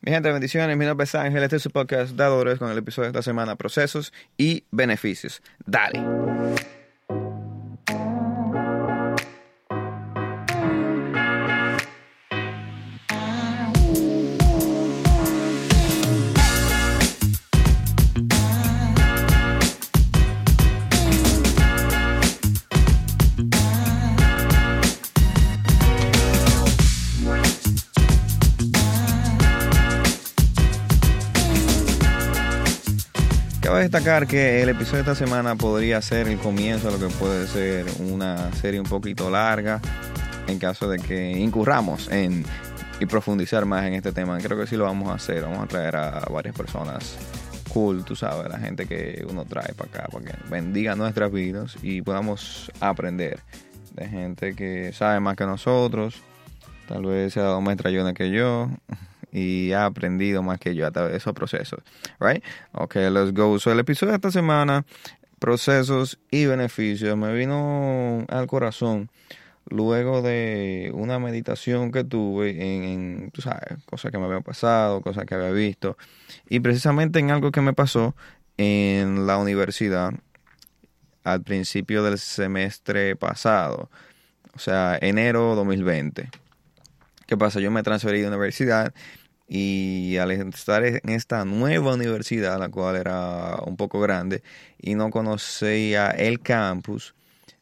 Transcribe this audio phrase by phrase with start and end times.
[0.00, 0.76] Mi gente, bendiciones.
[0.76, 1.42] Mi nombre es Ángel.
[1.42, 5.42] Este es su podcast Dadores con el episodio de esta semana: Procesos y Beneficios.
[5.64, 6.25] Dale.
[33.86, 37.46] Destacar que el episodio de esta semana podría ser el comienzo de lo que puede
[37.46, 39.80] ser una serie un poquito larga
[40.48, 42.44] en caso de que incurramos en
[42.98, 44.38] y profundizar más en este tema.
[44.38, 45.42] Creo que sí lo vamos a hacer.
[45.42, 47.16] Vamos a traer a varias personas
[47.72, 51.76] cool, tú sabes, la gente que uno trae para acá, para que bendiga nuestras vidas
[51.80, 53.38] y podamos aprender
[53.92, 56.16] de gente que sabe más que nosotros,
[56.88, 58.68] tal vez se ha dado más que yo
[59.36, 61.80] y ha aprendido más que yo a través de esos procesos.
[62.18, 62.42] Right?
[62.72, 63.58] Ok, let's go.
[63.58, 64.86] So, el episodio de esta semana,
[65.38, 69.10] procesos y beneficios, me vino al corazón
[69.68, 75.26] luego de una meditación que tuve en, en sabes, cosas que me habían pasado, cosas
[75.26, 75.98] que había visto,
[76.48, 78.16] y precisamente en algo que me pasó
[78.56, 80.14] en la universidad
[81.24, 83.90] al principio del semestre pasado,
[84.54, 86.30] o sea, enero 2020.
[87.26, 87.60] ¿Qué pasa?
[87.60, 88.94] Yo me transferí de universidad
[89.48, 94.42] y al estar en esta nueva universidad, la cual era un poco grande,
[94.78, 97.14] y no conocía el campus,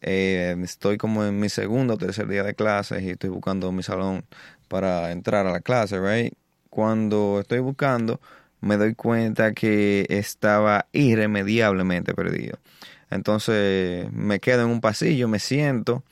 [0.00, 3.82] eh, estoy como en mi segundo o tercer día de clases y estoy buscando mi
[3.82, 4.24] salón
[4.68, 6.34] para entrar a la clase, right?
[6.70, 8.20] Cuando estoy buscando,
[8.60, 12.58] me doy cuenta que estaba irremediablemente perdido.
[13.10, 16.02] Entonces me quedo en un pasillo, me siento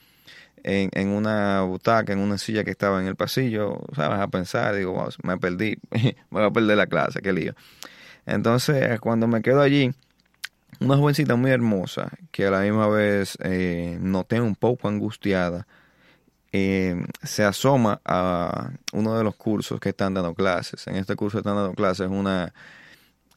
[0.65, 4.19] en, en, una butaca, en una silla que estaba en el pasillo, ¿sabes?
[4.19, 5.77] A pensar, digo, wow, me perdí,
[6.31, 7.53] voy a perder la clase, qué lío.
[8.25, 9.91] Entonces, cuando me quedo allí,
[10.79, 15.67] una jovencita muy hermosa, que a la misma vez eh, noté un poco angustiada,
[16.51, 20.87] eh, se asoma a uno de los cursos que están dando clases.
[20.87, 22.53] En este curso están dando clases una,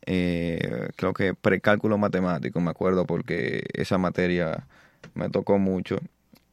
[0.06, 4.66] eh, creo que precálculo matemático, me acuerdo, porque esa materia
[5.14, 5.98] me tocó mucho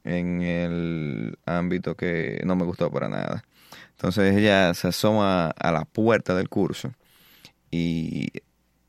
[0.05, 3.43] en el ámbito que no me gustó para nada.
[3.91, 6.93] Entonces ella se asoma a la puerta del curso
[7.71, 8.29] y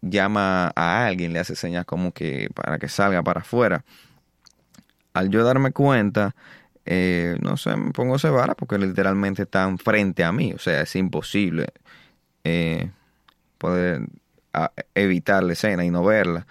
[0.03, 3.85] llama a alguien, le hace señas como que para que salga para afuera.
[5.15, 6.35] Al yo darme cuenta,
[6.85, 10.95] eh, no sé, me pongo vara porque literalmente están frente a mí, o sea, es
[10.97, 11.69] imposible
[12.45, 12.91] eh,
[13.59, 14.03] poder
[14.53, 16.47] a, evitar la escena y no verla.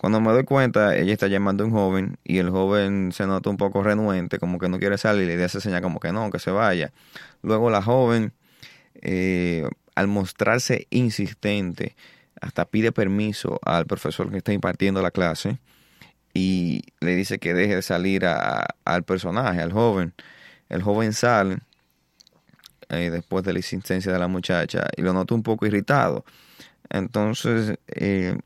[0.00, 3.50] Cuando me doy cuenta, ella está llamando a un joven y el joven se nota
[3.50, 6.30] un poco renuente, como que no quiere salir y le hace señal como que no,
[6.30, 6.90] que se vaya.
[7.42, 8.32] Luego la joven,
[9.02, 11.96] eh, al mostrarse insistente,
[12.40, 15.58] hasta pide permiso al profesor que está impartiendo la clase
[16.32, 20.14] y le dice que deje de salir al personaje, al joven.
[20.70, 21.58] El joven sale
[22.88, 26.24] eh, después de la insistencia de la muchacha y lo noto un poco irritado.
[26.88, 28.38] Entonces, eh,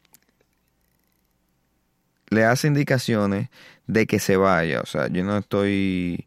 [2.31, 3.49] le hace indicaciones
[3.87, 4.81] de que se vaya.
[4.81, 6.27] O sea, yo no estoy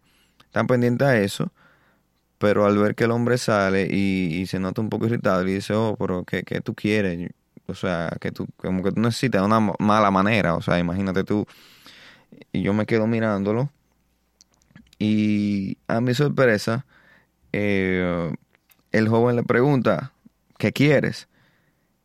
[0.51, 1.51] tan pendiente a eso,
[2.37, 5.53] pero al ver que el hombre sale y, y se nota un poco irritado, le
[5.55, 7.31] dice, oh, pero ¿qué, qué tú quieres?
[7.67, 10.55] O sea, que tú, como que tú necesitas una mala manera.
[10.55, 11.45] O sea, imagínate tú.
[12.51, 13.71] Y yo me quedo mirándolo.
[14.99, 16.85] Y a mi sorpresa,
[17.53, 18.33] eh,
[18.91, 20.13] el joven le pregunta,
[20.57, 21.27] ¿qué quieres?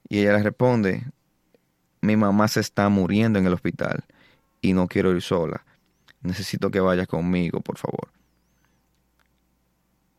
[0.08, 1.04] Y ella le responde,
[2.02, 4.04] mi mamá se está muriendo en el hospital
[4.60, 5.64] y no quiero ir sola.
[6.20, 8.08] Necesito que vayas conmigo, por favor.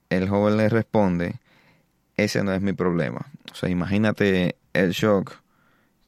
[0.10, 1.36] El joven le responde,
[2.18, 3.28] ese no es mi problema.
[3.52, 5.34] O sea, imagínate el shock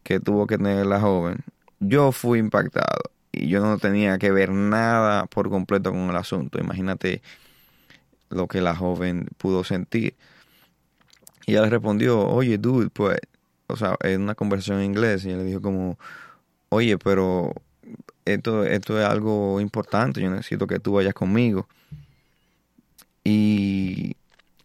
[0.03, 1.43] que tuvo que tener la joven.
[1.79, 6.59] Yo fui impactado y yo no tenía que ver nada por completo con el asunto.
[6.59, 7.21] Imagínate
[8.29, 10.15] lo que la joven pudo sentir.
[11.45, 13.19] Y le respondió, oye, dude, pues,
[13.67, 15.97] o sea, en una conversación en inglés, y ella le dijo como,
[16.69, 17.53] oye, pero
[18.25, 21.67] esto, esto es algo importante, yo necesito que tú vayas conmigo.
[23.23, 24.15] Y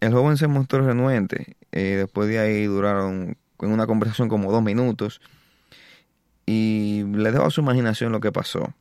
[0.00, 1.56] el joven se mostró renuente.
[1.73, 5.20] Eh, después de ahí duraron en una conversación como dos minutos.
[6.47, 8.75] Y le dejo a su imaginación lo que pasó.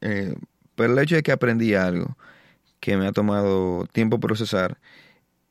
[0.00, 0.34] Eh,
[0.74, 2.16] pero el hecho de que aprendí algo
[2.80, 4.78] que me ha tomado tiempo procesar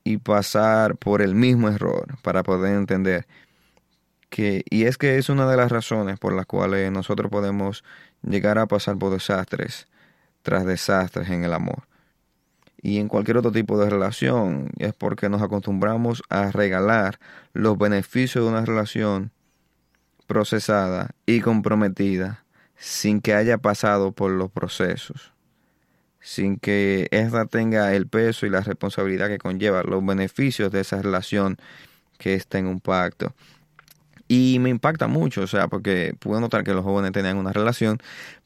[0.08, 3.28] y pasar por el mismo error para poder entender
[4.30, 7.84] que, y es que es una de las razones por las cuales nosotros podemos
[8.24, 9.88] llegar a pasar por desastres
[10.44, 11.84] tras desastres en el amor.
[12.82, 14.70] y en cualquier otro tipo de relación.
[14.78, 17.20] Es porque nos acostumbramos a regalar
[17.54, 19.32] los beneficios de una relación
[20.28, 22.46] procesada y comprometida
[22.78, 25.34] sin que haya pasado por los procesos,
[26.20, 31.02] sin que ésta tenga el peso y la responsabilidad que conlleva los beneficios de esa
[31.02, 31.58] relación
[32.18, 33.34] que está en un pacto.
[34.28, 38.00] Y me impacta mucho, o sea, porque pude notar que los jóvenes tenían una relación,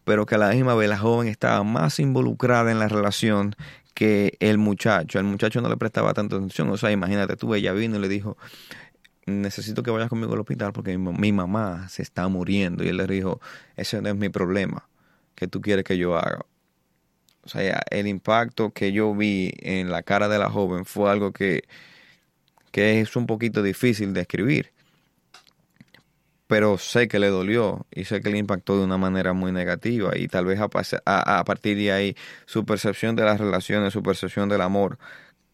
[0.04, 3.56] pero que a la misma vez la joven estaba más involucrada en la relación
[3.94, 5.20] que el muchacho.
[5.20, 6.70] El muchacho no le prestaba tanta atención.
[6.70, 8.38] O sea, imagínate tú, ella vino y le dijo,
[9.26, 12.84] necesito que vayas conmigo al hospital porque mi, mamá se está muriendo.
[12.84, 13.40] Y él le dijo,
[13.76, 14.88] ese no es mi problema,
[15.36, 16.46] que tú quieres que yo haga.
[17.44, 21.32] O sea, el impacto que yo vi en la cara de la joven fue algo
[21.32, 21.64] que,
[22.72, 24.72] que es un poquito difícil de escribir
[26.52, 30.18] pero sé que le dolió y sé que le impactó de una manera muy negativa
[30.18, 32.16] y tal vez a, a, partir de ahí
[32.46, 35.00] su percepción de las relaciones, su percepción del amor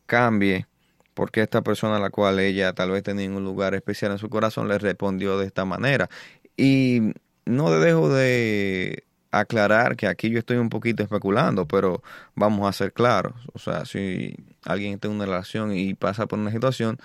[0.08, 0.66] cambie
[1.14, 4.28] porque esta persona a la cual ella tal vez tenía un lugar especial en su
[4.30, 6.10] corazón le respondió de esta manera.
[6.56, 7.14] Y
[7.46, 9.04] no dejo de
[9.40, 12.02] aclarar que aquí yo estoy un poquito especulando, pero
[12.36, 13.34] vamos a ser claros.
[13.54, 17.00] O sea, si alguien tiene una relación y pasa por una situación,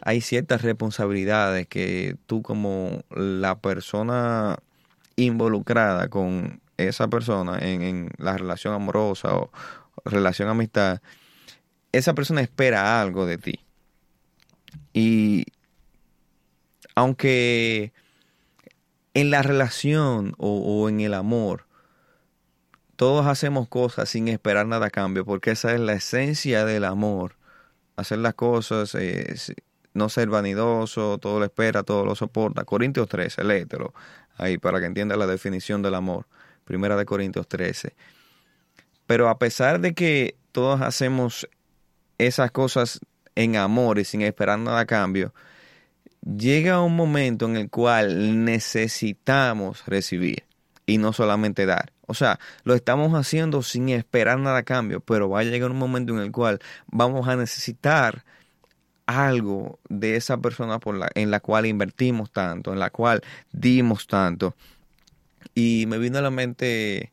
[0.00, 4.58] hay ciertas responsabilidades que tú como la persona
[5.16, 9.50] involucrada con esa persona en, la relación amorosa o
[10.04, 11.00] relación amistad,
[11.92, 13.60] esa persona espera algo de ti.
[14.92, 15.46] Y
[16.94, 17.92] aunque
[19.14, 21.63] en la relación o, o, en el amor,
[22.96, 27.36] todos hacemos cosas sin esperar nada a cambio, porque esa es la esencia del amor.
[27.96, 29.34] Hacer las cosas eh,
[29.94, 32.64] no ser vanidoso, todo lo espera, todo lo soporta.
[32.64, 33.94] Corintios 13, léetelo
[34.36, 36.26] ahí para que entienda la definición del amor.
[36.64, 37.94] Primera de Corintios 13.
[39.06, 41.48] Pero a pesar de que todos hacemos
[42.18, 43.00] esas cosas
[43.34, 45.34] en amor y sin esperar nada a cambio,
[46.22, 50.44] llega un momento en el cual necesitamos recibir
[50.86, 51.92] y no solamente dar.
[52.06, 55.78] O sea, lo estamos haciendo sin esperar nada a cambio, pero va a llegar un
[55.78, 58.24] momento en el cual vamos a necesitar
[59.06, 63.22] algo de esa persona por la, en la cual invertimos tanto, en la cual
[63.52, 64.54] dimos tanto.
[65.54, 67.12] Y me vino a la mente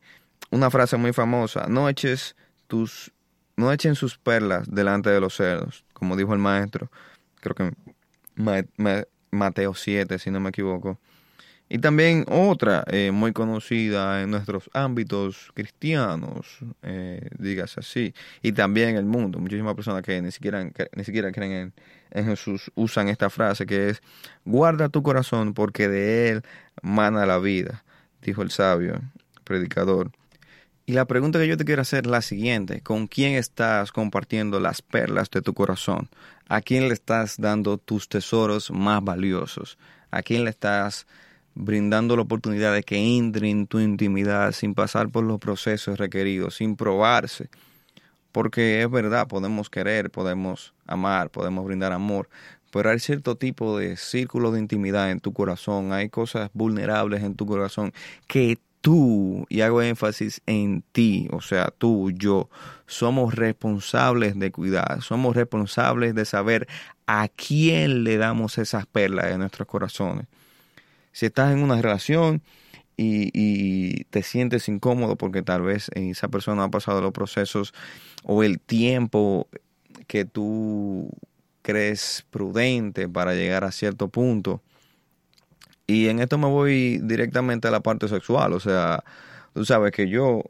[0.50, 2.35] una frase muy famosa, no eches
[2.68, 3.12] tus,
[3.56, 6.91] no echen sus perlas delante de los cerdos, como dijo el maestro,
[7.39, 7.71] creo que
[9.31, 11.00] Mateo 7, si no me equivoco.
[11.73, 18.89] Y también otra eh, muy conocida en nuestros ámbitos cristianos, eh, dígase así, y también
[18.89, 19.39] en el mundo.
[19.39, 21.73] Muchísimas personas que ni siquiera, ni siquiera creen en,
[22.12, 24.01] en, Jesús usan esta frase que es,
[24.44, 26.41] guarda tu corazón porque de él
[26.81, 27.85] mana la vida,
[28.21, 29.01] dijo el sabio
[29.45, 30.12] predicador.
[30.85, 34.59] Y la pregunta que yo te quiero hacer es la siguiente, ¿con quién estás compartiendo
[34.59, 36.09] las perlas de tu corazón?
[36.50, 39.77] ¿A quién le estás dando tus tesoros más valiosos?
[40.09, 41.07] ¿A quién le estás
[41.56, 46.56] brindando la oportunidad de que entre en tu intimidad sin pasar por los procesos requeridos,
[46.56, 47.50] sin probarse.
[48.31, 52.30] Porque es verdad, podemos querer, podemos amar, podemos brindar amor,
[52.71, 57.36] pero hay cierto tipo de círculo de intimidad en tu corazón, hay cosas vulnerables en
[57.36, 57.92] tu corazón
[58.27, 62.50] que tú, y hago énfasis en ti, o sea, tú, yo,
[62.88, 66.68] somos responsables de cuidar, somos responsables de saber
[67.06, 70.25] a quién le damos esas perlas en nuestros corazones
[71.11, 72.41] si estás en una relación
[72.97, 77.73] y, te sientes incómodo porque tal vez esa persona ha pasado los procesos
[78.23, 79.47] o el tiempo
[80.07, 81.09] que tú
[81.61, 84.61] crees prudente para llegar a cierto punto.
[85.87, 89.03] Y en esto me voy directamente a la parte sexual, o sea,
[89.53, 90.44] tú sabes que yo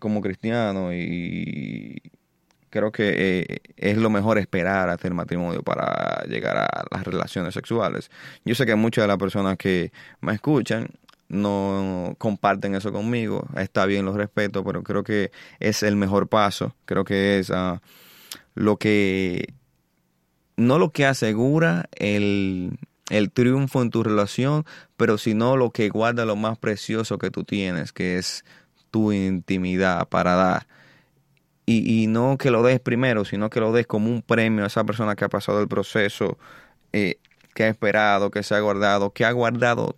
[0.00, 2.00] como cristiano y
[2.74, 7.54] creo que eh, es lo mejor esperar hasta el matrimonio para llegar a las relaciones
[7.54, 8.10] sexuales.
[8.44, 10.88] Yo sé que muchas de las personas que me escuchan
[11.28, 16.74] no comparten eso conmigo, está bien, los respeto, pero creo que es el mejor paso,
[16.84, 17.80] creo que es ah,
[18.56, 19.54] lo que,
[20.56, 22.76] no lo que asegura el,
[23.08, 24.66] el triunfo en tu relación,
[24.96, 28.44] pero sino lo que guarda lo más precioso que tú tienes, que es
[28.90, 30.66] tu intimidad para dar
[31.66, 34.84] y, no que lo des primero, sino que lo des como un premio a esa
[34.84, 36.38] persona que ha pasado el proceso,
[36.92, 37.18] eh,
[37.54, 39.96] que ha esperado, que se ha guardado, que ha guardado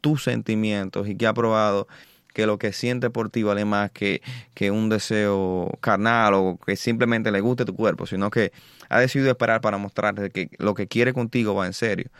[0.00, 1.88] tus sentimientos y que ha probado
[2.32, 4.22] que lo que siente por ti vale más que,
[4.54, 8.52] que un deseo carnal o que simplemente le guste tu cuerpo, sino que
[8.88, 12.10] ha decidido esperar para mostrarte que lo que quiere contigo va en serio.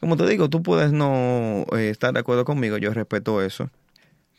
[0.00, 3.70] Como te digo, tú puedes no eh, estar de acuerdo conmigo, yo respeto eso,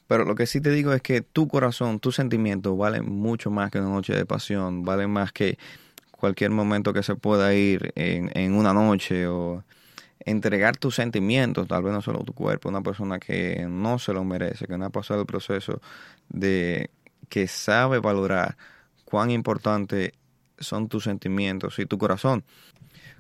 [0.08, 3.72] Pero lo que sí te digo es que tu corazón, tus sentimientos valen mucho más
[3.72, 5.58] que una noche de pasión, valen más que
[6.12, 9.64] cualquier momento que se pueda ir en, en una noche o
[10.26, 14.24] entregar tus sentimientos, tal vez no solo tu cuerpo, una persona que no se lo
[14.24, 15.82] merece, que no ha pasado el proceso
[16.30, 16.90] de
[17.30, 18.58] que sabe valorar
[19.06, 20.14] cuán importante
[20.60, 22.44] son tus sentimientos y tu corazón.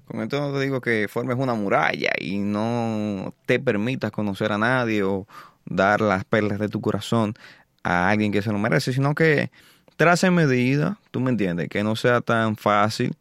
[0.06, 4.58] Con esto no te digo que formes una muralla y no te permitas conocer a
[4.58, 5.28] nadie o
[5.65, 7.34] dar las perlas de tu corazón
[7.84, 9.51] a alguien que se lo merece, sino que
[9.98, 13.15] trace medida, tú me entiendes, que no sea tan fácil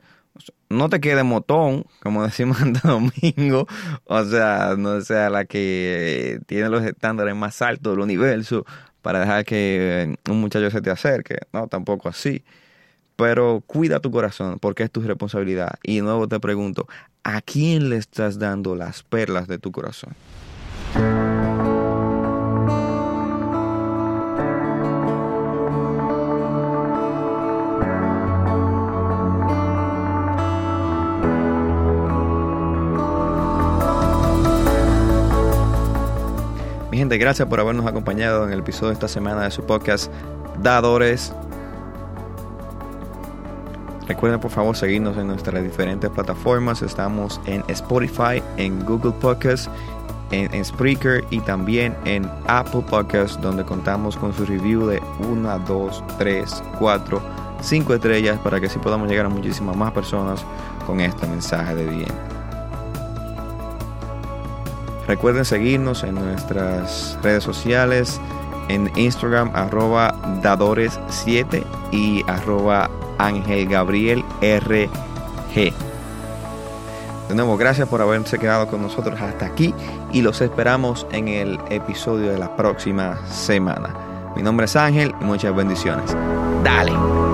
[0.72, 3.66] no te quede motón, como decimos en Domingo,
[4.04, 8.64] o sea, no sea la que tiene los estándares más altos del universo
[9.02, 12.44] para dejar que un muchacho se te acerque, no, tampoco así.
[13.16, 15.74] Pero cuida tu corazón porque es tu responsabilidad.
[15.82, 16.88] Y de nuevo te pregunto,
[17.22, 20.14] ¿a quién le estás dando las perlas de tu corazón?
[37.02, 40.08] Gente, gracias por habernos acompañado en el episodio de esta semana de su podcast
[40.62, 41.32] Dadores.
[44.06, 46.80] Recuerden por favor seguirnos en nuestras diferentes plataformas.
[46.80, 49.68] Estamos en Spotify, en Google Podcasts,
[50.30, 55.58] en, en Spreaker y también en Apple Podcasts, donde contamos con su review de 1,
[55.66, 57.22] 2, 3, 4,
[57.62, 60.44] 5 estrellas para que así podamos llegar a muchísimas más personas
[60.86, 62.41] con este mensaje de bien.
[65.12, 68.18] Recuerden seguirnos en nuestras redes sociales,
[68.70, 72.88] en Instagram arroba dadores7 y arroba
[73.18, 74.24] Ángel Gabriel.
[74.40, 74.90] De
[77.34, 79.74] nuevo, gracias por haberse quedado con nosotros hasta aquí
[80.12, 83.94] y los esperamos en el episodio de la próxima semana.
[84.34, 86.16] Mi nombre es Ángel y muchas bendiciones.
[86.64, 87.31] Dale.